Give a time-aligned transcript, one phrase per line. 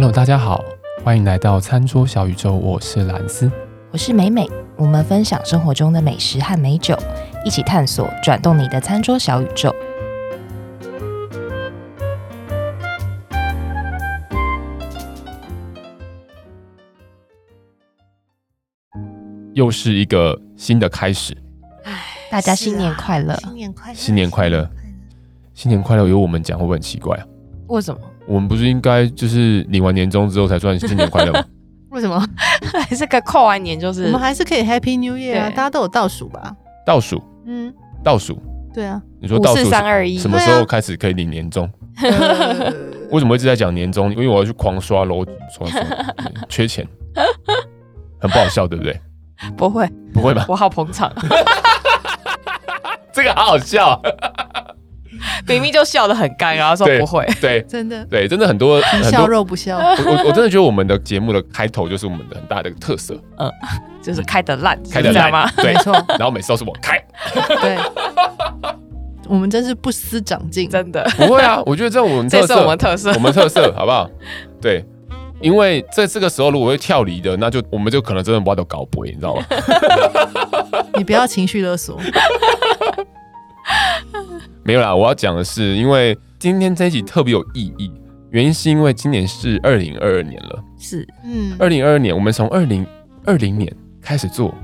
[0.00, 0.64] Hello，大家好，
[1.04, 3.52] 欢迎来到餐桌小宇宙，我是兰斯，
[3.90, 6.96] 我是美美，我们分享生活中的美食和美酒，
[7.44, 9.70] 一起探索转动你的餐桌小宇宙。
[19.52, 21.36] 又是一个新的开始，
[21.84, 24.70] 唉，大家新年快乐，新年快乐，新年快乐，
[25.52, 27.26] 新年快乐，有我们讲会不会很奇怪啊？
[27.66, 28.00] 为什么？
[28.30, 31.44] 我们不是应该就是领完年终之后才算新年快乐吗？
[31.90, 32.24] 为什么？
[32.72, 34.04] 还是个扣完年就是？
[34.04, 35.50] 我们还是可以 Happy New Year 啊！
[35.50, 36.54] 大家都有倒数吧？
[36.86, 38.40] 倒数，嗯，倒数，
[38.72, 39.02] 对啊。
[39.20, 41.68] 你说倒数三二一，什么时候开始可以领年终？
[43.10, 44.12] 为什么一直在讲年终？
[44.12, 45.82] 因为我要去狂刷楼，刷刷，
[46.48, 46.86] 缺钱，
[48.20, 49.00] 很不好笑，对不对？
[49.56, 50.46] 不会，不会吧？
[50.48, 51.12] 我好捧场，
[53.12, 54.00] 这个好好笑。
[55.50, 59.78] 明明就笑得很干，然后说不会，对， 真的，对，真的很多，笑肉不笑。
[59.78, 63.50] 我我真的觉得我们的节目的开头就是我们的很大的特色，嗯，
[64.02, 65.50] 就是开得烂，开得烂吗？
[65.56, 65.92] 对，没错。
[66.18, 67.02] 然后每次都是我开，
[67.62, 67.78] 对，
[69.28, 71.62] 我们真是不思长进，真的不会啊。
[71.66, 74.08] 我觉得这我们特色，我们特色，我们特色，好不好？
[74.60, 74.84] 对，
[75.40, 79.44] 因为在这个时候如果会跳离的，那就我们就可能真的不要都搞不会，你知道吗？
[80.96, 81.98] 你不要情绪勒索。
[84.70, 87.90] 没有啦，我要讲的是，因为今天这一集特别有意义，
[88.30, 92.86] 原因是因为今年是二零二二年了，是，嗯，二零二二年，我们从二零
[93.24, 93.68] 二零年
[94.00, 94.54] 开始做。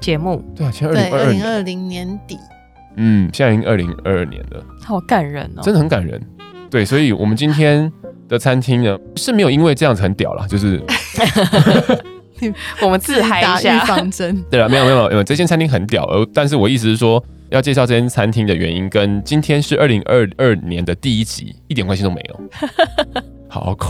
[0.00, 2.36] 节目，对啊，现在二零二零年底，
[2.96, 6.20] 嗯，现在已经二零二二年了，好感人哦，真的很感人，
[6.68, 7.88] 对，所以我们今天
[8.28, 10.82] 的餐厅呢是没有因为这样子很屌啦，就是
[12.82, 17.22] 我们自嗨一下，预防针， 对了，没有没有没有，这间餐厅很屌，而但是我意思是说。
[17.52, 22.40] 要介绍这间餐厅的原因，跟今天是二零二二年的第一集一点关系都没有。
[23.46, 23.88] 好苦。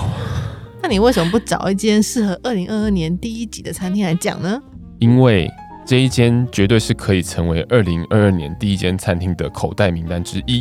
[0.83, 4.61] 那你为什么不找一间适合二零二二年第一集的餐厅来讲呢？
[4.99, 5.49] 因为
[5.87, 10.61] 这一间绝对是可以成为二零二二年第一间餐厅的口袋名单之一。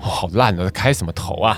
[0.00, 1.56] 哦，好烂了，开什么头啊？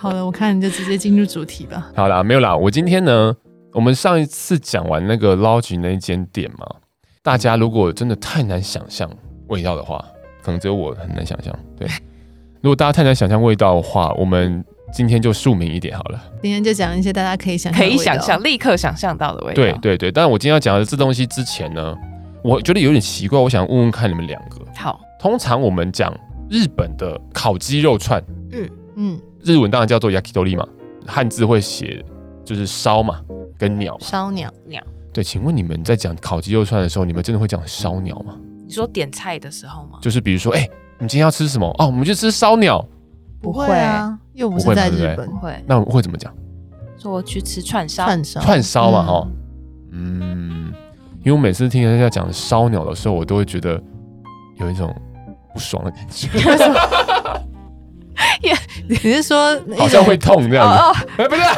[0.00, 1.92] 好了，我看你就直接进入主题吧。
[1.94, 3.32] 好啦，没有啦，我今天呢，
[3.76, 6.66] 我们上一次讲完那个 Lodge 那间店嘛。
[7.22, 9.06] 大家如果真的太难想象
[9.48, 10.02] 味道的话，
[10.42, 11.54] 可能只有我很难想象。
[11.78, 11.86] 对，
[12.62, 14.64] 如果大家太难想象味道的话，我们
[14.94, 16.18] 今天就庶民一点好了。
[16.40, 19.54] 今天就讲一些大家可以想象、可以想象、立刻想象到的味道。
[19.56, 21.94] 对对对，但是我今天要讲的这东西之前呢，
[22.42, 24.56] 我觉得有点奇怪，我想问问看你们两个。
[24.74, 26.10] 好，通常我们讲
[26.48, 30.66] 日本的烤鸡肉串，嗯嗯，日文当然叫做 yakitori 嘛，
[31.06, 32.02] 汉字会写
[32.46, 33.20] 就是烧嘛，
[33.58, 34.80] 跟鸟烧鸟鸟。
[35.12, 38.36] 对，请问你们在讲烤鸡肉串的时候，你们真的会讲烧鸟吗？
[38.66, 39.98] 你说点菜的时候吗？
[40.00, 41.66] 就是比如说，哎、欸，你今天要吃什么？
[41.78, 42.86] 哦，我们就吃烧鸟。
[43.42, 45.28] 不会啊，又不是在日本。
[45.28, 45.52] 不会。
[45.66, 46.32] 那我会怎么讲？
[46.96, 48.04] 说我去吃串烧。
[48.04, 48.40] 串烧。
[48.40, 49.28] 串烧嘛，哈、
[49.90, 50.20] 嗯。
[50.22, 50.72] 嗯，
[51.20, 53.80] 因为我每次听人家讲烧鸟的时候，我都会觉得
[54.56, 54.94] 有一种
[55.52, 56.28] 不爽的感觉。
[58.88, 60.64] 你是说好像会痛这样
[60.94, 61.02] 子？
[61.18, 61.54] 哎、哦欸，不是、啊，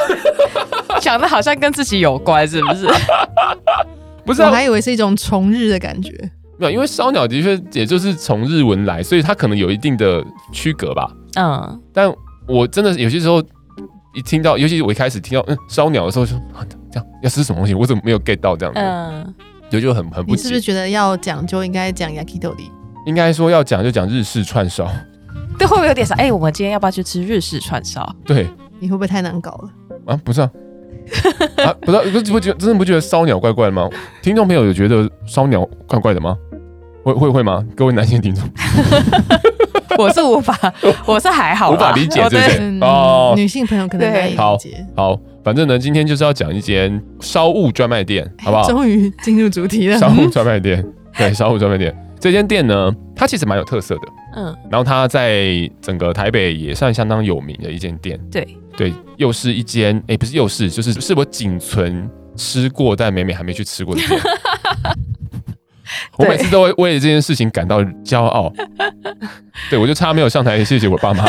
[1.01, 2.87] 讲的好像跟自己有关，是不是？
[4.25, 6.11] 不是、啊，我还以为是一种从日的感觉。
[6.59, 10.23] 没有，因为烧鸟的确也就是从日文来，所以它可能有一定的
[10.53, 11.11] 区隔吧。
[11.37, 12.13] 嗯，但
[12.47, 13.43] 我真的有些时候
[14.15, 18.81] 一听到，尤其是我一开始听到嗯烧鸟的时候，就啊这样要吃什么东西，我怎么没有 get 到这样子？
[18.81, 19.35] 嗯，
[19.71, 20.33] 就就很很不。
[20.33, 22.69] 你是不是觉得要讲就应该讲 yakitori？
[23.07, 24.91] 应该说要讲就讲日式串烧。
[25.59, 26.15] 对，会不会有点啥？
[26.17, 28.15] 哎、欸，我们今天要不要去吃日式串烧？
[28.27, 28.49] 对，
[28.81, 29.71] 你会不会太难搞了？
[30.07, 30.51] 啊，不是啊，
[31.65, 33.89] 啊，不是，不不觉真的不觉得烧鸟怪怪的吗？
[34.23, 36.37] 听众朋友有觉得烧鸟怪怪的吗？
[37.03, 37.65] 会会会吗？
[37.75, 38.45] 各位男性听众，
[39.97, 40.55] 我是无法，
[41.07, 43.35] 我是还好，无法理解这些哦，哦。
[43.37, 44.85] 女性朋友可能可以理解。
[44.95, 48.69] 好，好，反正呢，今天就是要讲一间烧物专卖店，好不好？
[48.69, 49.97] 终于进入主题了。
[49.97, 50.85] 烧物专卖店，
[51.17, 51.97] 对，烧物专卖店。
[52.21, 54.03] 这间店呢，它其实蛮有特色的，
[54.39, 58.47] 嗯，然后它在整个台北也算相当有名的一间店，对。
[58.77, 64.21] 对，又是一间，哎、欸，不是又是，就是是我仅存吃过但美美还没去吃过的店，
[66.17, 68.53] 我每次都会为了这件事情感到骄傲，
[69.69, 71.25] 对，我就差没有上台谢谢我爸妈。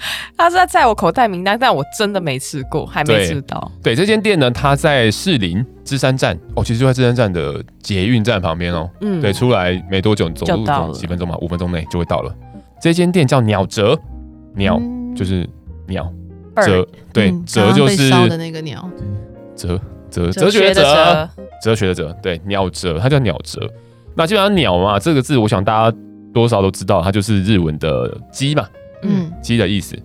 [0.36, 3.70] 他是在在我口袋名单，但我真的没吃过，还没吃到。
[3.82, 8.88] 对，对这间店呢，它在士林芝山站哦，其实就在芝山站的捷运站旁边哦。
[9.00, 12.34] 嗯，对，出来没多久，走路走几分钟嘛，五分钟内就会到了。
[12.80, 13.98] 这间店叫鸟折，
[14.54, 15.48] 鸟、嗯、就是
[15.86, 16.10] 鸟
[16.64, 18.88] 折，对，折就是烧的那个鸟，
[19.54, 19.78] 折
[20.10, 21.30] 折哲学的哲，
[21.62, 23.70] 哲学的哲，对，鸟折，它叫鸟折。
[24.14, 25.96] 那基本上鸟嘛，这个字，我想大家
[26.32, 28.66] 多少都知道，它就是日文的鸡嘛。
[29.02, 29.96] 嗯，鸡的意思。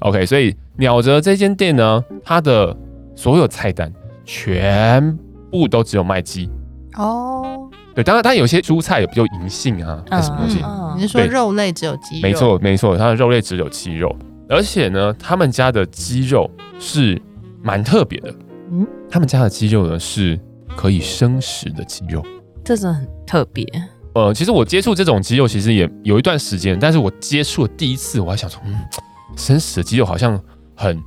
[0.00, 2.76] OK，所以鸟泽这间店呢，它的
[3.14, 3.92] 所有菜单
[4.24, 5.16] 全
[5.50, 6.48] 部都只有卖鸡。
[6.96, 10.60] 哦，对，当然它有些蔬菜也比较银杏啊，还是什么东西。
[10.62, 12.22] 嗯你是说肉类只有鸡肉？
[12.22, 14.12] 没错，没错，它的肉类只有鸡肉，
[14.48, 17.20] 而且呢，他们家的鸡肉是
[17.62, 18.34] 蛮特别的。
[18.72, 20.36] 嗯，他们家的鸡肉呢是
[20.76, 22.20] 可以生食的鸡肉，
[22.64, 23.64] 这种很特别。
[24.18, 28.74] 呃，其实我接触这种肌肉其实也有一段时间，但是我接触了第一次，我还想说，嗯，
[29.36, 30.40] 生食的肌肉好像
[30.74, 31.00] 很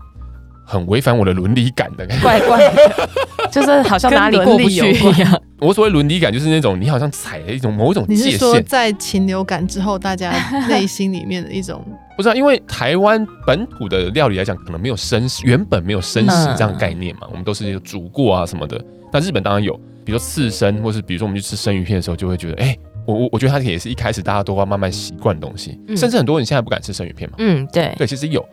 [0.66, 3.10] 很违反我的伦理感的感觉，怪怪的，
[3.52, 5.42] 就是好像哪里过不去一样。
[5.60, 8.28] 我所谓伦理感，就是那种你好像踩了一种某一种界限。
[8.28, 10.32] 你是说在禽流感之后，大家
[10.70, 11.86] 内心里面的一种？
[12.16, 18.82] 不是啊，因为台湾本土的料理来讲，可能没有生食，原本没有生食这样概念嘛，我们都是煮过啊什么的。
[19.12, 19.76] 那日本当然有，
[20.06, 27.36] 比如说刺身，或是比如说我们去吃生鱼片的时候，就会觉得，哎、欸，我我我觉得它也是一开始大家都要慢慢习惯的东西，嗯、甚至很多人现在不敢吃生鱼片嘛。
[27.40, 28.46] 嗯，对，对，其实有。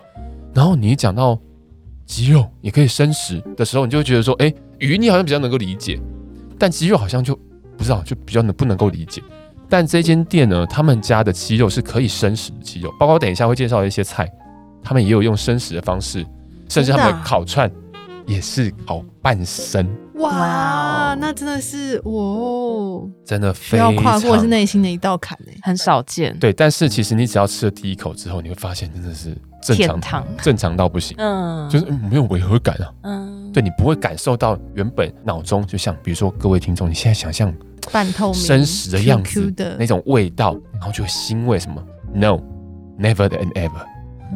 [0.55, 1.39] 然后你一讲到
[2.06, 6.00] 鸡肉也可以生食的时候，你就会觉得说，哎、欸，鱼你好像比较能够理解，
[6.59, 7.39] 但鸡肉好像就
[7.77, 9.23] 不知道，就比较能不能够理解。
[9.69, 14.27] 但这间店呢，他们家的鸡肉是可以生食的鸡肉，包括我等一下会介绍的一些菜，
[14.83, 16.25] 他们也有用生食的方式，
[16.71, 17.71] 甚至他们的烤串
[18.27, 19.87] 也是烤半生。
[20.19, 26.37] 哇，那真的是哦，真的非常要跨过是内心的一道坎诶，很少见。
[26.38, 37.55] 对，但是其实你只要吃了第一口之后，你会发现真的是正常，堂正常到不行，嗯，就是没有违和感啊，嗯，对，你不会感受到原本脑中就像比如说各位听众，你现在想象
[37.93, 41.81] 半透明生食的样子 Q Q 的那种味道，然后就会腥味什么
[42.12, 43.85] ？No，never and ever，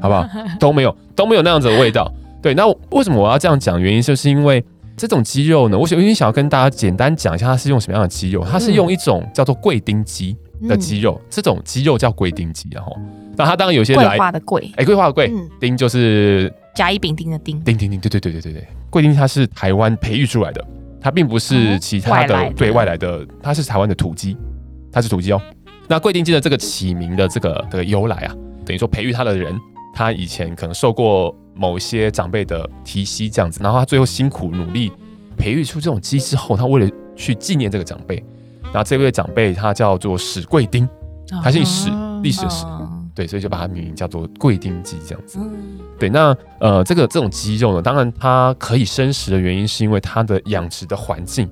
[0.00, 0.28] 好不好？
[0.60, 2.12] 都没有，都没有那样子的味道。
[2.40, 3.80] 对，那为什么我要这样讲？
[3.80, 4.64] 原因就是因为。
[4.96, 8.44] 这种鸡肉呢，我想有点想要跟大家简单讲一下，它是用什么样的鸡肉？
[8.44, 10.36] 它是用一种叫做贵丁鸡
[10.68, 12.96] 的鸡肉，嗯、这种鸡肉叫贵丁鸡，然后，
[13.36, 20.64] 那它当然有些来桂花的桂，哎，桂花的桂，嗯、丁就是甲乙丙丁的丁，丁丁丁，对对对对对对，贵丁它是台湾培育出来的，
[21.00, 24.36] 它并不是其他的、哦、对外来的，它是台湾的土鸡，
[24.92, 25.40] 它是土鸡哦。
[25.88, 28.34] 那贵丁鸡的这个起名的这个的由来啊，
[28.64, 29.58] 等于说培育它的人，
[29.94, 31.34] 他以前可能受过。
[31.54, 34.90] 某些长辈的提携这样子，然后他最后辛苦努力
[35.36, 38.16] 培育出这种鸡之后，他为了去纪念这个长辈，
[38.64, 40.88] 然后这位长辈他叫做史贵丁，
[41.42, 41.90] 他姓史，
[42.22, 42.64] 历史的史，
[43.14, 45.38] 对，所以就把他命名叫做贵丁鸡这样子。
[45.98, 51.48] 对，那呃，这个这种鸡肉呢，当然它可以生食的原因是因为它的养殖的环境，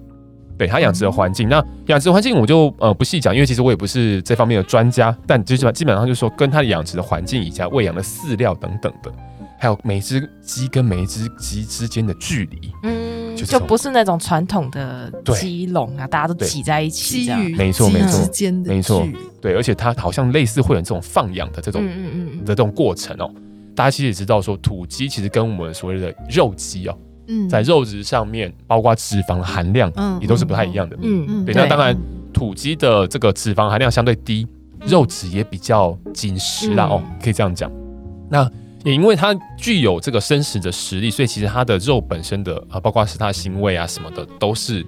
[0.59, 1.49] 对，它养殖的环境。
[1.49, 9.13] 那养殖环境我就呃不细讲，因为其实我也不是这方面的专家，但基本基本上就是说跟它的养殖的环境以及喂养的饲料等等的。
[9.61, 19.07] 还有每只鸡跟每一只鸡之间的距离，嗯，就，就不是那种传统的鸡笼啊，大家都挤在一起这样，没错没错，之间的没错，
[19.39, 22.39] 对，而且它好像类似会有这种放养的这种，嗯嗯嗯。
[22.41, 23.31] 的这种过程哦。
[23.77, 26.99] 大家其实也知道说，土鸡其实跟我们所谓的肉鸡哦，
[27.29, 31.55] 嗯，在肉质上面，包括脂肪含量，嗯，也都是不太一样的，嗯嗯，对。
[31.55, 31.95] 那当然，
[32.33, 34.47] 土鸡的这个脂肪含量相对低，
[34.87, 37.71] 肉质也比较紧实啦，哦，可以这样讲。
[38.31, 38.51] 那
[38.85, 44.83] 也因为它具有这个生食的实力，所以其实它的肉本身的啊，包括是它的腥味啊什么的，都是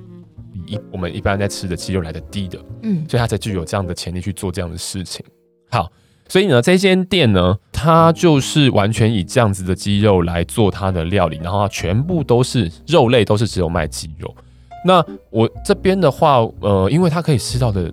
[0.53, 2.59] 比一我们一般在吃的鸡肉来的低的。
[2.83, 5.25] 嗯，所以它才具有这样的潜力去做这样的事情。
[5.71, 5.91] 好，
[6.29, 14.35] 所以呢，这间店呢，它就是完全以这样子的鸡肉来做它的料理，然后它全部都是肉类，都是只有卖鸡肉。
[14.85, 17.93] 那我这边的话，呃，因为它可以吃到的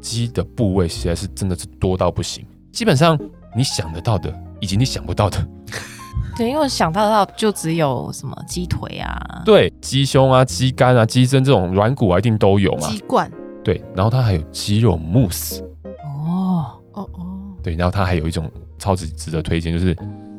[0.00, 3.18] 鸡的部位实在是真的是多到不行，基本上
[3.56, 4.32] 你想得到的。
[4.60, 5.38] 以及你想不到的，
[6.36, 12.88] 对，因为我想到到就只有什么鸡腿啊，对，鸡胸啊、鸡肝啊、鸡胗这种软骨啊，一定都有嘛。
[12.88, 13.30] 鸡冠，
[13.64, 15.62] 对，然后它还有鸡肉慕斯，
[16.04, 17.26] 哦哦哦，
[17.62, 19.96] 对，然后它还有一种超级值得推荐，就是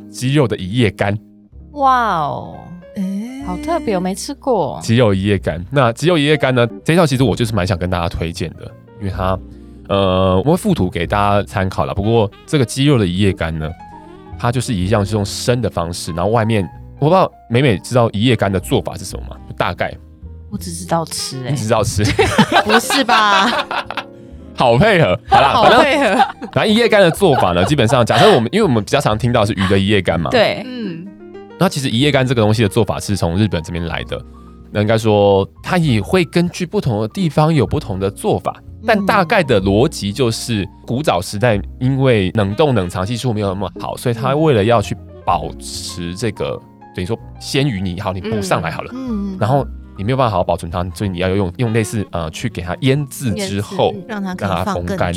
[0.10, 1.18] 鸡肉的一夜干。
[1.74, 2.56] 哇哦，
[2.96, 5.64] 哎，好特别，我没吃过鸡肉一夜干。
[5.72, 6.68] 那鸡肉一夜干呢？
[6.84, 9.38] 这一套其实我就是蛮想跟大家推荐的，因为它，
[9.90, 11.94] 呃，我会附图给大家参考了。
[11.94, 13.70] 不过这个鸡肉的一夜干呢？
[14.40, 16.68] 它就是一样是用生的方式，然后外面
[17.00, 19.38] 我不知道美美知道一夜干的做法是什么吗？
[19.58, 19.94] 大概
[20.50, 22.04] 我只知道吃、欸，哎，你只知道吃，
[22.64, 23.48] 不是吧？
[24.56, 26.06] 好配合，好啦，好配合。
[26.54, 31.06] 然后一夜干的做法呢，基本上假设我们，因为我们比较常听到是鱼的一夜干嘛，对，嗯。
[31.60, 34.20] 那其实一夜干这个东西的做法是从日本这边来的，
[34.72, 38.56] 那应该说它也会根据不同的地方有不同的做法。
[38.86, 46.60] 但大概的逻辑就是，古早时代因为冷冻冷藏技术没有那么好，所以他为了要去保持这个，
[46.96, 49.66] 等于说鲜鱼你好，你补上来好了，嗯，然后
[49.98, 55.14] 你没有办法好好保存它，所以你要用用类似呃去给它腌制之后，让它让它风干。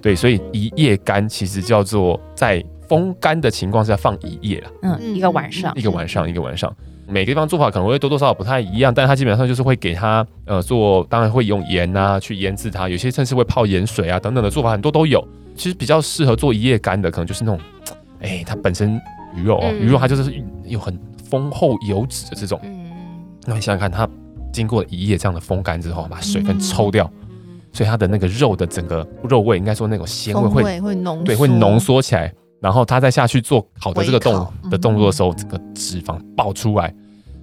[0.00, 6.72] 对，所以一夜干其实叫做在风干的情况下放一夜了，嗯，一个晚上，一个晚上，一个晚上。
[7.08, 15.26] 每个地方做法可能会多多少少不太一样，但是它基本上就是会给它呃做，当然会用盐啊去腌制它，有些甚至会泡盐水啊等等的做法很多都有。
[15.56, 17.60] 其实比较适合做一夜干的，可能就是那种，
[18.20, 19.00] 哎、欸，它本身
[19.34, 20.32] 鱼肉，哦，鱼肉它就是
[20.64, 20.96] 有很
[21.28, 22.60] 丰厚油脂的这种。
[22.62, 22.92] 嗯，
[23.46, 24.08] 那你想想看，它
[24.52, 27.10] 经过一夜这样的风干之后，把水分抽掉，
[27.72, 32.32] 所以它的那个肉的整个肉味，应该说那种鲜味会会浓，对，会浓缩起来。
[32.60, 36.92] 然后他再下去做烤的这个动的动作的时候，整个脂肪爆出来，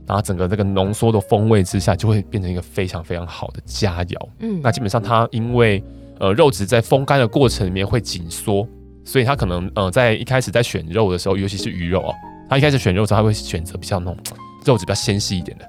[0.05, 4.27] 然后整个这个浓缩的风味之下，就会变成一个非常非常好的佳肴。
[4.39, 5.83] 嗯，那基本上它因为
[6.19, 8.67] 呃肉质在风干的过程里面会紧缩，
[9.03, 12.13] 所以它可能呃在一开始在选肉的时候，尤其是鱼肉哦，
[12.49, 14.17] 它一开始选肉的时候，它会选择比较那种
[14.65, 15.65] 肉质比较纤细一点的，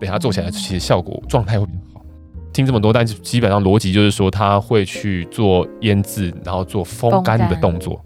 [0.00, 2.04] 等它做起来其实效果状态会比较好。
[2.52, 8.00] 听这么多，但是基本上逻辑就是说，他会去做腌制，然后做风干的动作。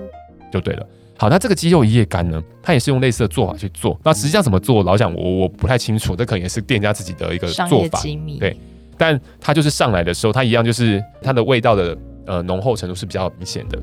[0.50, 0.87] 就对了。
[1.16, 3.99] 好，那这个鸡肉一夜干呢，它也是用类似的做法去做。
[4.02, 8.00] 那实际上怎么做，老讲我我不太清楚，这可能也是店家自己的一个做法。
[8.38, 8.57] 对，
[8.97, 13.78] 但它就是上来的时候，它一样就是它的味道的呃浓厚程度是比较明显的。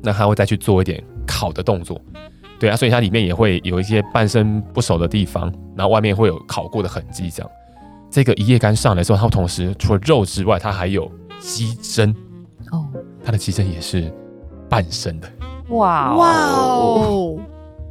[0.00, 2.00] 那它会再去做一点烤的动作，
[2.60, 7.28] 对啊，所以它里面也会有一些半生不熟的地方，然后外面会有烤过的痕迹。
[7.28, 7.50] 这样，
[8.08, 11.10] 这个一夜干上来之后，它同时除了肉之外，它还有
[11.40, 12.14] 鸡胗
[12.70, 12.86] 哦，
[13.24, 14.12] 它的鸡胗也是
[14.68, 15.28] 半生的。
[15.68, 17.38] 哇哇哦！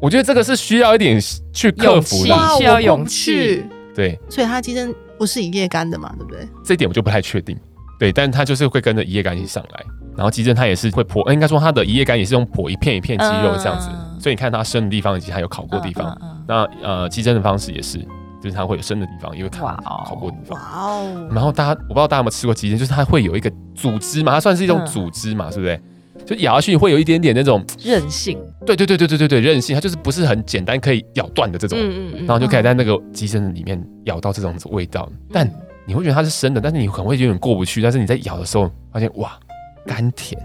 [0.02, 1.20] 我觉得这个是需要一点
[1.54, 3.64] 去克服的，需要勇气。
[3.96, 6.48] 对，所以它鸡胗不是一夜干的嘛，对不对？
[6.64, 7.58] 这一点我就不太确定。
[8.00, 9.84] 对，但它就是会跟着一夜干一起上来，
[10.16, 13.90] 然后鸡胗它也是会剖，应该说它的一夜干也是用剖一片一片肌肉这样子。
[14.20, 16.16] 所以你看它生的地方以及还有烤过的地方。
[16.48, 17.98] 那呃，鸡胗的方式也是，
[18.40, 19.68] 就是它会有生的地方，因为烤
[20.06, 20.60] 烤过的地方。
[20.60, 21.30] 哇哦！
[21.32, 25.82] 然后大家我不知道大家有没有吃过鸡胗，就是它会有一个组织嘛，它算是一种组织嘛，是不是？
[26.28, 35.10] 就咬下去会有一点点那种韧性，对对对对对对对韧性，它就是不是很简单可以咬断的这种，嗯嗯，然后就可以在那个鸡胗里面咬到这种味道。
[35.32, 35.50] 但
[35.86, 37.82] 你会觉得它是生的，但是你可能会有点过不去。
[37.82, 39.40] 但是你在咬的时候发现哇，
[39.86, 40.38] 甘甜，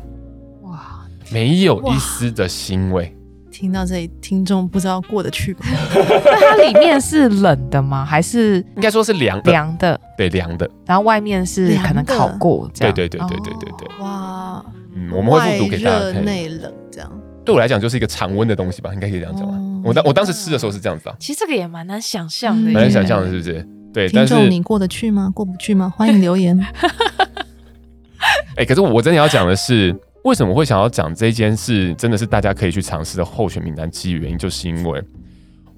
[0.63, 3.13] 哇，没有一丝的腥味。
[3.51, 5.61] 听到这里，听众不知道过得去吗？
[5.95, 8.05] 那 它里面是冷的吗？
[8.05, 9.51] 还是应该说是凉的？
[9.51, 10.71] 凉的，对，凉的。
[10.87, 12.95] 然后外面是可能烤过，这样。
[12.95, 13.89] 对对对对对对对。
[13.99, 14.65] 哇。
[14.95, 16.07] 嗯，我们会复读给大家看。
[16.07, 17.11] 外热内冷这样，
[17.45, 19.55] 对我来讲就是一个常温的东西吧，应该可以这样讲吧。
[19.55, 21.17] 哦、我当我当时吃的时候是这样子啊。
[21.19, 23.67] 其实这个也蛮难想象的，蛮难想象的，是不是？
[23.93, 25.31] 对，但是你过得去吗？
[25.35, 25.93] 过不去吗？
[25.97, 26.59] 欢迎留言。
[28.55, 29.95] 哎、欸，可是我真的要讲的是，
[30.25, 31.93] 为什么会想要讲这件事？
[31.95, 35.03] 真的是大家可以去尝试的候选名单之一，原因就是因为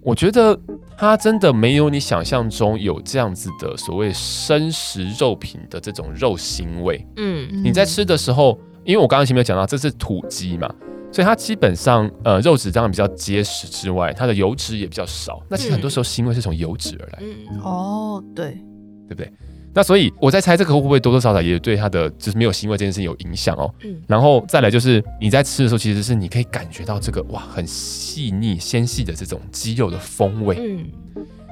[0.02, 0.58] 我觉得
[0.98, 7.06] 它真的没有你想象中有这样子的所谓生食肉品的这种肉腥味。
[7.16, 8.58] 嗯，你在吃的时候。
[8.84, 10.68] 因为我刚刚前面有讲到，这是土鸡嘛，
[11.10, 15.42] 所以它基本上呃肉质当然比较结实之外，它的油脂也比较少。
[15.48, 17.18] 那其实很多时候腥味是从油脂而来。
[17.20, 18.50] 嗯，哦，对，
[19.08, 19.32] 对不对？
[19.72, 23.72] 那所以我在猜这个会不会多多少少也对它的就是没有腥味这件事情有影响哦。
[23.84, 23.96] 嗯。
[24.06, 30.56] 然后再来就是你在吃的时候，其实是你可以感觉到这个哇很细腻纤细的这种鸡肉的风味。
[30.60, 30.86] 嗯。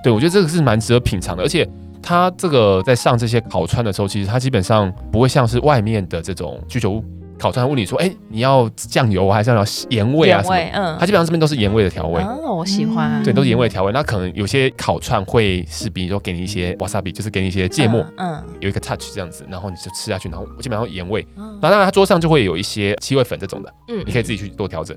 [0.04, 1.68] 对，我觉得这个是蛮值得品尝的，而且。
[2.04, 7.04] 它这个在上这些烤串的时候，其实它基本上不会像是外面的这种居酒屋
[7.42, 10.40] 烤串，问你说，哎，你要酱油还是要盐味啊？
[10.40, 12.22] 盐味，嗯，它基本上这边都是盐味的调味。
[12.22, 13.20] 哦，我喜欢。
[13.24, 13.90] 对，都是盐味的调味。
[13.90, 21.26] 那可能有些烤串会是，比如说给你一些 wasabi，就是给你一些芥末，嗯，有一个 touch 这样子，然后你就吃下去，然后基本上盐味。
[21.36, 24.96] 然后当然它桌上就会有一些七味粉这种的，嗯，你可以自己去做调整。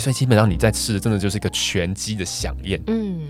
[0.00, 3.20] 所以基本上你在吃的真的就是一个全鸡的饗宴，嗯，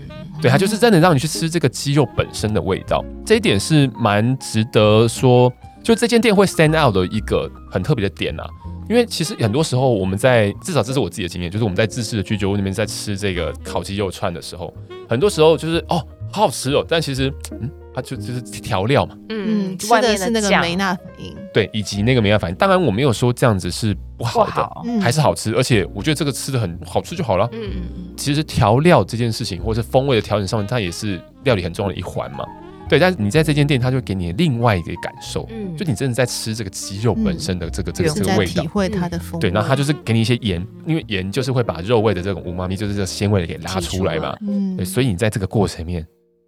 [0.41, 5.53] 对，它就是真的让你去吃这个鸡肉本身的味道，这一点是蛮值得说，
[5.85, 8.43] 就这间店会 stand out 的一个很特别的点啊，
[8.89, 14.73] 因为其实很多时候我们在至少这是我自己的经验，就是我们在自制的居酒屋里面在吃这个烤鸡肉串的时候，
[15.07, 17.69] 很多时候就是哦，好好吃哦，但其实嗯。
[17.97, 22.57] 它就就是调料嘛，嗯，吃的是那个梅纳反应，对，以及那个梅纳反应。
[22.57, 25.55] 当然我没有说这样子是不好的，好还是好吃。
[25.55, 27.47] 而且我觉得这个吃的很好吃就好了。
[27.53, 32.43] 嗯嗯，其实调料这件事情，或者是风味的调整上面，它也是料理很重要的一环嘛。
[32.87, 39.39] 对，但是你在这间店，它就给你另外一个感受，嗯，就你真的在吃这个鸡肉本身的这个这个这个味道，体会它的风味。
[39.39, 44.37] 对，然后它就是给你一些盐，因为盐就是会把肉味的这种五妈咪，就是这个鲜味给拉出来嘛。
[44.41, 46.05] 嗯，对，所以你在这个过程里面，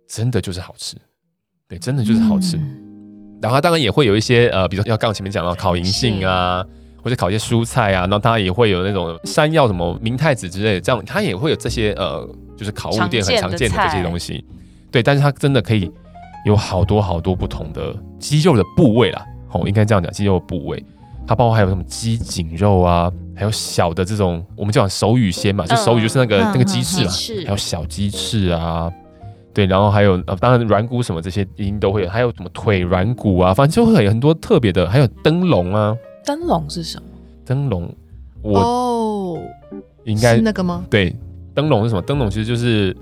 [0.07, 0.95] 真的就是好吃。
[1.67, 2.55] 对，真的就是好吃。
[2.55, 6.63] 嗯、然后它当然也会有一些呃，比如说要刚刚前面讲到烤银杏啊，
[7.03, 14.45] 或者烤一些蔬菜啊，然后它也会有那种山药什么明太子之类的，这样它也会有这些呃，就是烤物店很常见的这些东西。
[14.89, 15.91] 对，但是它真的可以
[16.47, 20.83] 有好多好多不同的肌肉的部位啦，哦，应该这样讲，肌肉的部位。
[21.27, 28.89] 它包括还有什么鸡颈肉啊，还有小的这种我们叫手语先嘛，就手语就是那个、嗯、那个鸡翅嘛，嗯、还有小鸡翅啊，
[29.53, 37.05] 对，然后还有呃，当然软骨什么这些一定都会有，还有什么腿软骨啊，反正就会有很多特别的，还有灯笼啊，灯笼是什么？
[37.45, 37.93] 灯笼，
[38.41, 39.39] 我哦，
[40.05, 40.85] 应该是那个吗？
[40.89, 41.13] 对，
[41.53, 42.01] 灯笼是什么？
[42.03, 42.95] 灯笼其实就是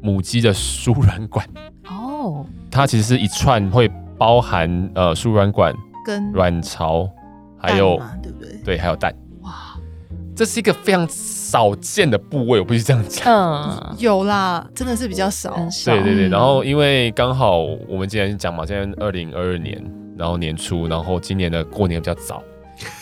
[0.00, 1.46] 母鸡的输卵管
[1.88, 5.74] 哦，它其实是一串会包含呃输卵管
[6.04, 7.08] 跟卵巢。
[7.60, 8.56] 还有对不对？
[8.64, 9.12] 对，还有蛋。
[9.42, 9.50] 哇，
[10.36, 13.26] 这是一个非常少见的部位，我必须这样讲。
[13.26, 15.56] 嗯，有啦，真的是比较少。
[15.84, 19.84] 对对对，然后因为刚好我们今天讲嘛，今天二零二二年，
[20.16, 22.40] 然后年初，然后今年的过年比较早。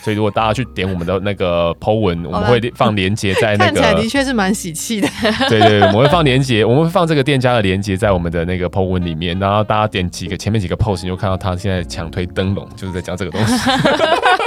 [0.03, 3.73] 所以，如果大家去点我们的那个 Po 文，我们会放链接在那个。
[3.73, 5.09] 看起来的确是蛮喜气的。
[5.49, 13.55] 对对对，我们会放链接，我们会放这个店家的链接在我们的那个 Po 文里面，然后大家点几个前面几个 post，你就看到他现在强推灯笼，就是在讲这个东西。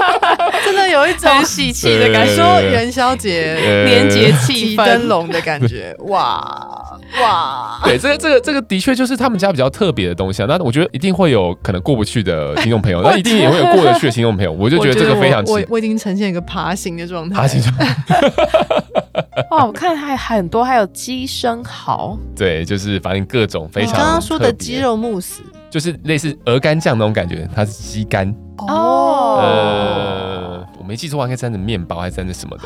[0.92, 3.56] 有一种喜气的感觉，说元宵节
[3.86, 6.86] 连节气灯笼的感觉，哇。
[7.20, 10.46] 哇，对，这个这个这个的确就是他们家比较特别的东西啊。
[10.48, 14.52] 那我觉得一定会有可能过不去的听众朋友， 那一定也会有过得去的听众朋友。
[14.60, 17.36] 我就觉得这个非常，我我已经呈现一个爬行的状态。
[17.36, 17.96] 爬行状态。
[19.50, 22.16] 哇，我看还很多，还有鸡生蚝。
[22.36, 23.94] 对，就是反正各种非常。
[23.94, 25.42] 刚刚说的鸡肉慕斯，
[25.72, 28.32] 就是类似鹅肝酱那种感觉，它是鸡肝
[28.68, 30.39] 哦。
[30.90, 32.64] 没记错，应该沾着面包还是沾着什么的，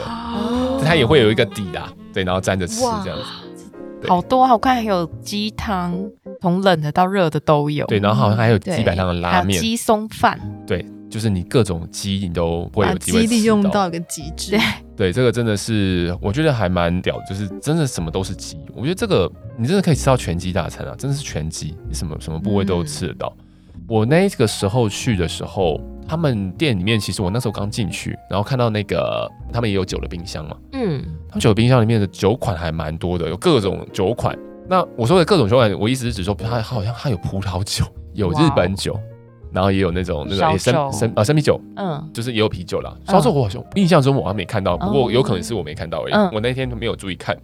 [0.85, 4.07] 它也会有一个底啊，对，然后沾着吃这样子。
[4.07, 5.93] 好多，好看，还有鸡汤，
[6.41, 7.85] 从冷的到热的都有。
[7.87, 10.39] 对，然后好像还有鸡白汤的拉面，鸡松饭。
[10.65, 13.29] 对，就是你各种鸡，你都会有机会吃到。
[13.29, 14.51] 鸡利用到一个极致。
[14.51, 14.59] 对，
[14.95, 18.57] 对，这个真的是我觉得还蛮屌，就是真的什么都是鸡。
[18.73, 23.33] 我觉得这个你真的可以吃到全鸡大餐啊，真的是全鸡，你什么什么部位都吃得到。
[23.37, 23.47] 嗯
[23.85, 34.37] 我那个时候去的时候，他们店里面其实我那时候刚进去，然后看到那个他们也有酒的冰箱嘛，嗯，他们酒的冰箱里面的酒款还蛮多的，有各种酒款。
[34.67, 38.97] 那我说的各种酒款，我意思是指说它好像它有葡萄酒，有日本酒，
[39.51, 42.95] 然后也有那种那种生生呃生啤酒，嗯，就是也有啤酒啦。
[43.05, 47.37] 烧酒我好像印象中我还没看到，不过有可能是我没看到而已，我那天都没有注意看。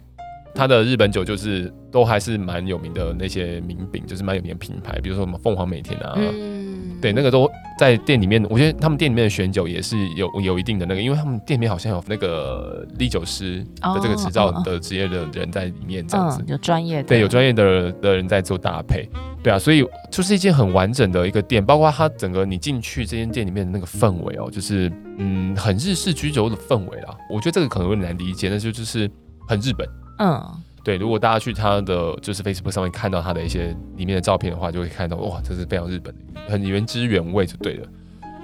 [0.52, 6.59] 它的日本酒就是都还是蛮有名的那些名饼，就是蛮有名的品牌，比如说什么凤凰美田啊，嗯、
[7.00, 8.44] 对，那个都在店里面。
[8.50, 19.08] 我觉得他们店里面的选酒也是有有一定的那个，因为他们店里面好像有那个唎酒师的这个执照的职业的人在里面，这样子、有专业的，对，有专业的的人在做搭配，
[19.42, 27.16] 对啊，所以就是一间很完整的一个店，包括它整个你进去这间店里面的那个氛围哦，就是嗯，很日式居酒的氛围啦。
[27.30, 29.10] 我觉得这个可能有点难理解，那就就是
[29.48, 29.88] 很日本。
[30.18, 30.38] 嗯，
[30.82, 37.86] 对，如果大家去他的就是 Facebook 上面看到他的一些里面的照片的话，就会看到哇，这是非常日本的，很原汁原味就对了。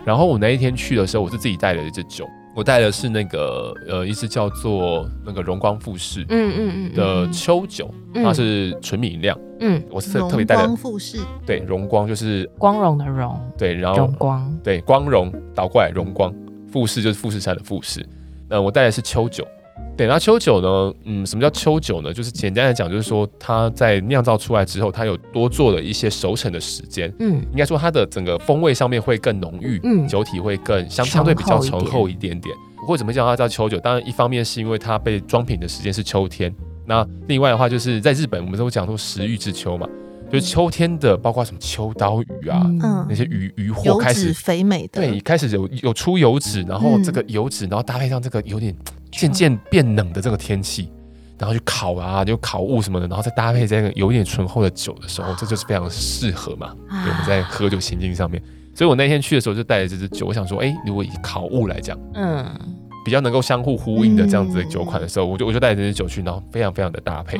[0.04, 10.62] 然后我那一天去的时候，我是自己带了一支酒，我带的是那个呃一支叫做那个荣光富士，嗯嗯嗯的秋酒，嗯、它是纯米酿，嗯，我是特别带的。
[10.62, 16.32] 荣光富士，对，荣光就是光荣的荣，对，然后荣光，对，光荣倒过来荣光，
[16.70, 18.06] 富士就是富士山的富士，
[18.48, 19.46] 那，我带的是秋酒。
[19.96, 20.94] 对，那秋酒呢？
[21.04, 22.12] 嗯，什么叫秋酒呢？
[22.12, 27.10] 就是简单来讲，就是说它在酿造出来之后，它有多做了一些熟成的时间。
[27.18, 32.54] 嗯，应该说它的整个风味上面会更浓郁，嗯，酒体会更相相对比较醇厚一点点。
[32.86, 33.78] 或者怎么讲它叫秋酒？
[33.78, 36.54] 当然，一方面是因为它被装瓶的时间是秋天。
[36.84, 39.88] 那另外的话，就是在日本，我们都讲说食欲之秋嘛，
[40.30, 48.74] 就是秋天的，包括什么秋刀鱼啊，嗯，那些鱼鱼货开始肥美的，对，开始有有出油脂，然后这个油脂，然后搭配上这个有点。
[49.12, 50.90] 渐渐变冷的这个天气，
[51.38, 56.74] 然后去烤啊，就烤物什么的，然后再搭配这个有点醇厚的酒的时候，这就是非常适合嘛。
[57.02, 58.42] 对，我们在喝酒情境上面，
[58.74, 62.44] 所以我那天去的时候就带着这支酒，我想说，哎，如果以烤物来讲，嗯，
[63.06, 67.38] 比较能够相互呼应的这样子的酒款的时候，我就我就带着这支酒去，然后非常非常的搭配。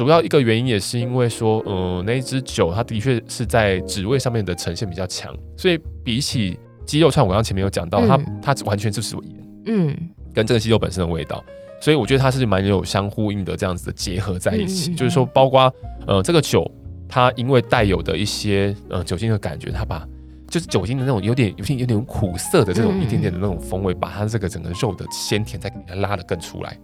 [0.00, 9.94] 主要一个原因也是因为说，呃，那一支酒它的确是在旨味上面的呈现比较强，所以比起鸡肉串，我刚刚前面有讲到，它它完全就是盐，嗯。
[10.32, 11.44] 跟这个鸡肉本身的味道，
[11.82, 14.90] 所以我觉得它是蛮有相呼应的这样子的结合在一起。
[14.90, 15.70] 嗯、就是说，包括
[16.06, 16.66] 呃这个酒，
[17.06, 20.08] 它因为带有的一些呃酒精的感觉，它把
[20.48, 26.74] 就是酒精的那种有点有点有点苦涩的这种一点点的那种风味，嗯、把它这个整个肉的鲜甜再给它拉得更出来。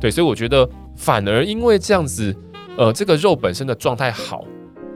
[0.00, 2.34] 对，所以我觉得反而因为这样子，
[2.80, 4.44] 呃这个肉本身的状态好，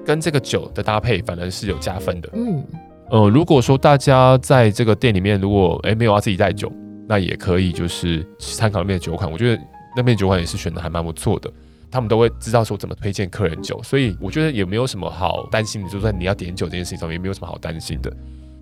[0.04, 2.28] 跟这个酒的搭配反而是有加分的。
[2.32, 2.64] 嗯，
[3.10, 6.72] 呃如果说大家在这个店里面，如果哎没有要自己带酒。
[7.06, 9.62] 那也可以，就是参考那边的酒款，我觉得
[9.94, 11.52] 那边酒款也是选的还蛮不错的。
[11.90, 18.10] 他们都会知道说怎么推荐客人酒，所以我觉得也没有什么好担心的，就算你要点酒这件事情上面也没有什么好担心的。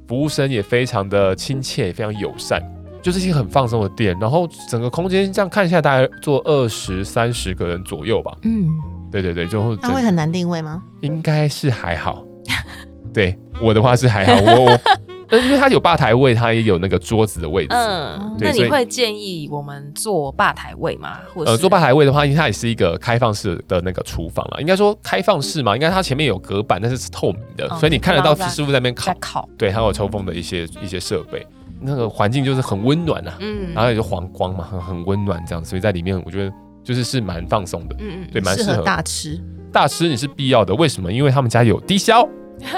[0.08, 2.60] 服务生也非常的亲切，也非常友善，
[3.00, 4.18] 就是一些很放松的店。
[4.20, 8.36] 然后整个空间这样看一下来，大概坐二十三十个人左右吧。
[8.42, 8.68] 嗯，
[9.12, 10.82] 对对对，就它会很难定位吗？
[11.02, 12.24] 应该是还好。
[13.14, 14.80] 对我的话是还好，我我。
[15.32, 17.74] 因为它有吧台位，它也有那个桌子的位置。
[17.74, 21.20] 嗯，那你会建议我们坐吧台位吗？
[21.34, 24.60] 或者呃，坐吧台位的话，因为它也是一个开放式的那个厨房了。
[24.60, 29.14] 应该说开放式嘛，应该它前面有隔板，但是是透明的，嗯、所以你看得到师傅在那边烤。
[29.18, 29.48] 烤。
[29.56, 31.46] 对，还有抽风的一些一些设备，
[31.80, 33.34] 那个环境就是很温暖啊。
[33.40, 33.72] 嗯。
[33.72, 36.52] 然后也就黄光嘛，很很温暖这样，所以在里面我觉得
[36.84, 37.96] 就是是蛮放松的。
[37.98, 38.28] 嗯嗯。
[38.32, 39.40] 对，蛮适合，合大吃。
[39.72, 41.12] 大吃你是必要的，为什么？
[41.12, 42.28] 因为他们家有低消。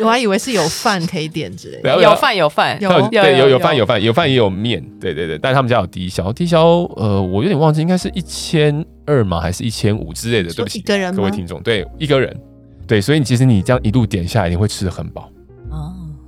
[0.00, 9.38] 我还以为是有饭可以点之类的，有饭有饭有对有有饭有饭有饭也有面，对对对，但他们家有低消，低消呃我有点忘记，应该是一千二吗？
[9.40, 10.52] 还是一千五之类的？
[10.52, 12.34] 对不起，一个人各位听众，对一个人，
[12.88, 15.30] 对，所以你其实你这样一路点下来，你会吃的很饱。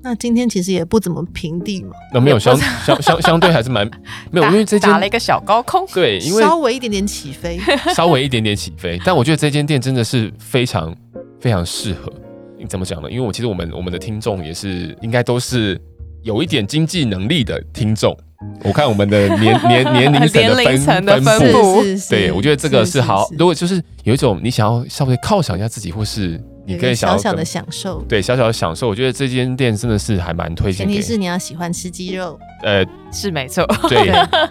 [0.05, 3.91] 哦，那今天其实也不怎么平地嘛，那没有相相相相对还是蛮
[4.31, 7.59] 没有，因为这间打了一个小高空，对，因为稍微一点点起飞，
[7.95, 10.95] 稍微一点点起飞，但我觉得这间店真的是非常
[11.41, 12.13] 非常适合。
[12.59, 13.11] 你怎么讲呢？
[13.11, 15.81] 因为我其实我们我们的听众也是应该都是
[16.23, 18.17] 有一点经济能力的听众。
[18.63, 23.27] 我看我们的年年 年龄层的分分布，对，我觉得这个是好。
[23.39, 28.89] 如果就是有一种你想要稍微犒赏一下自己，或是你可以小小的享受，对，小小的享受。
[28.89, 30.87] 我觉得这间店真的是还蛮推荐。
[30.87, 33.99] 前提是你要喜欢吃鸡肉，呃，是没错，对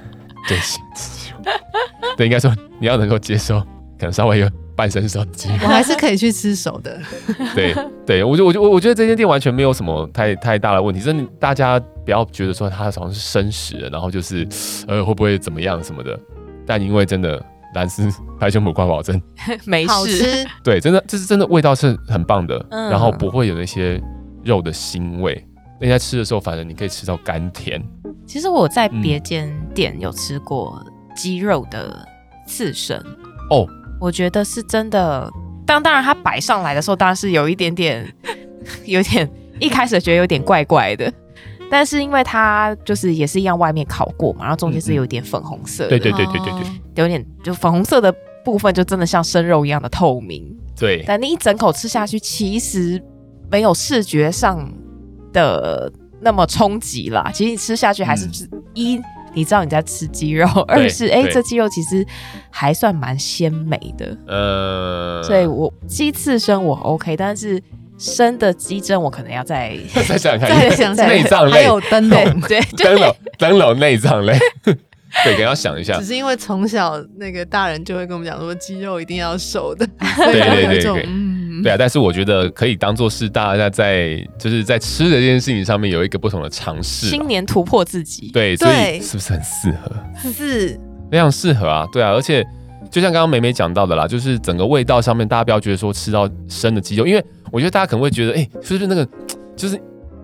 [0.48, 0.58] 对，
[2.18, 3.60] 对，应该说你要能够接受，
[4.00, 4.50] 可能稍微有。
[4.76, 7.00] 半生熟鸡，我还是可以去吃熟的。
[7.54, 7.76] 对
[8.08, 14.48] 对，我就我就我我觉得这间店完全没有什么太太大的问题，真的大家不要觉得说它好像是生食的，然后就是
[14.88, 16.20] 呃会不会怎么样什么的。
[16.66, 17.40] 但因为真的
[17.74, 18.10] 蓝丝
[18.40, 19.22] 拍胸脯挂保证
[19.66, 24.02] 没事， 对，真的这是真的味道是很棒的，嗯、然后不会有那些
[24.44, 25.46] 肉的腥味。
[25.80, 27.82] 那在吃的时候，反正你可以吃到甘甜。
[28.26, 30.82] 其实我在别间店有吃过
[31.16, 32.08] 鸡肉的
[32.48, 33.18] 刺身、嗯、
[33.50, 33.68] 哦。
[34.00, 35.30] 我觉得是真的，
[35.66, 38.06] 当当然它摆上来的时候，当然是有一点点，
[38.86, 41.12] 有点一开始觉得有点怪怪的，
[41.74, 46.52] 但是因为它就是也是一样，外面烤过嘛，然后中间是有点粉红色的，对对对对对
[46.94, 48.14] 对，有点就粉红色的
[48.46, 53.04] 部分就真的像生肉一样的透明，对，但你一整口吃下去，其实
[53.50, 54.72] 没有视觉上
[55.34, 58.30] 的那么冲击啦，其实你吃下去还是
[58.76, 58.98] 一。
[58.98, 59.04] 嗯
[59.36, 62.06] 你知道你在吃鸡肉，二是哎，这鸡肉其实
[62.52, 64.16] 还算蛮鲜美的。
[64.28, 67.60] 呃，所以我鸡刺身我 OK，但是
[68.04, 74.74] 生的鸡胗我可能要再 再想看，再想 想内脏类，还有灯笼，对，灯笼灯笼内脏类， 对，
[75.24, 75.98] 可能要想一下。
[76.00, 79.88] 只是因为从小那个大人就会跟我们讲说，肌肉一定要瘦的，
[80.18, 81.08] 对对对对。
[81.64, 88.30] 对啊，但是我觉得可以当做是大家在就是在吃的这件事情上面有一个不同的尝试，新年突破自己。
[88.34, 90.30] 对，所以是不是很适合？
[90.30, 90.78] 是，
[91.10, 91.88] 非常适合啊！
[91.94, 92.46] 对啊，而且
[92.94, 99.04] 就像刚刚美美讲到的啦，就是整个味道上面，大家不要觉得说吃到生的鸡肉，因为我觉得大家可能会觉得，哎，是不是那个
[99.56, 99.76] 就是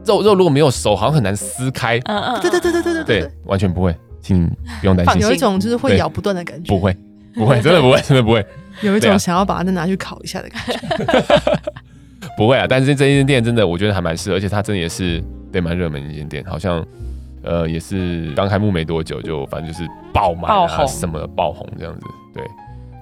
[0.06, 1.98] 肉肉如果没有熟，好像很难撕开。
[2.06, 4.46] 嗯嗯，对对对对对对对，完全不会，请
[4.80, 5.20] 不用担心。
[5.24, 6.72] 有一种就是会咬不断的感觉。
[6.72, 6.96] 不会，
[7.34, 8.46] 不会，真的不会，真的不会。
[8.84, 11.52] 有一种想要把它再拿去烤一下的感觉，
[12.38, 12.68] 不会啊！
[12.70, 15.20] 但是这间店真的，我觉得还蛮适合，而且它真的也是
[15.52, 16.86] 对蛮热门的一间店，好像
[17.44, 22.02] 呃也是刚开幕没多久就反正就是爆满啊爆红什么的爆红这样子，
[22.40, 22.48] 对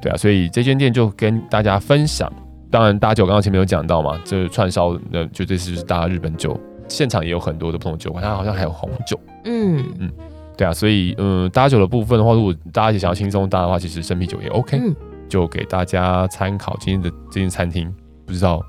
[0.02, 2.32] 对啊，所以这间店就跟大家分享。
[2.70, 10.12] 当然，大酒刚刚前面有讲到嘛，就是串烧，那就这次是大日本酒，现场也有很多的不同酒款，它好像还有红酒，嗯嗯，
[10.58, 14.78] 对啊，所以嗯，搭酒的部分的话，如果大家也想要轻松搭的话，其实生啤酒也 OK。
[14.78, 14.96] 嗯
[15.30, 17.94] 就给大家参考，今天的这间餐厅
[18.26, 18.64] 不知道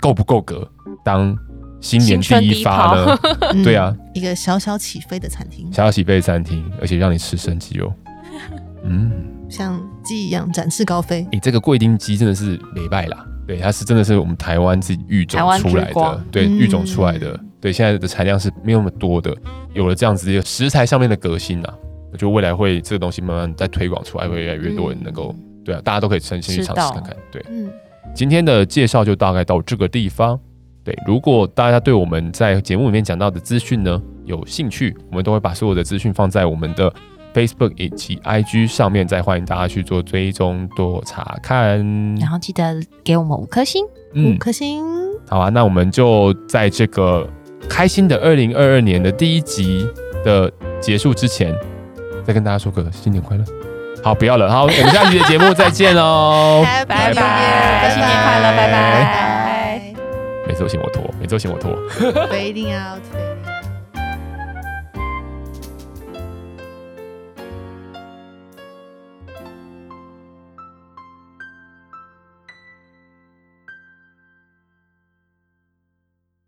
[0.00, 0.68] 够不够格
[1.04, 1.32] 当
[1.80, 3.16] 新年第一发呢？
[3.62, 7.92] 对啊，一个小小起飞的餐厅，小小起飞的餐厅，而且让你吃生鸡肉，
[8.82, 9.12] 嗯，
[9.52, 11.20] 像鸡一样展翅高飞。
[11.30, 19.36] 你、欸、这个贵丁鸡真的是美败啦，对，它是真的是我们台湾自己育种出来的，对，育种出来的，嗯、对，现在的产量是没有那么多的，
[19.74, 21.74] 有了这样子一个食材上面的革新啊，
[22.10, 25.36] 我觉得未来会这个东西慢慢再推广出来，会越来越多人能够。
[25.64, 27.14] 对啊，大家都可以先先去尝试看看。
[27.30, 27.70] 对，嗯，
[28.14, 30.40] 今天的介绍就大概到这个地方。
[30.82, 36.92] 对，如果大家对我们在节目里面讲到的资讯呢有兴趣，我们都会把所有的资讯放在我们的
[37.34, 41.78] Facebook 以及 IG 上面，再欢迎大家去做追踪多查看。
[42.16, 44.84] 然后记得给我们五颗星，嗯、五颗星。
[45.28, 47.28] 好啊，那我们就在这个
[47.68, 49.86] 开心的二零二二年的第一集
[50.24, 51.54] 的结束之前，
[52.24, 53.44] 再跟大家说个新年快乐。
[54.02, 54.50] 好，不要了。
[54.50, 56.62] 好，我们下期的节目再见 喽！
[56.64, 59.94] 拜拜，新年快乐，拜拜。
[60.48, 61.70] 每次都嫌我拖，每次都嫌我拖。
[62.28, 63.31] Fading out.